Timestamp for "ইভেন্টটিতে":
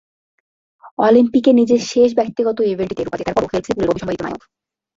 2.65-3.03